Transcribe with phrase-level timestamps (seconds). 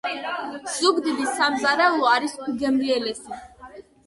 [0.75, 3.41] ზუგდიდის სამზარეულო არის უგემრიელესი...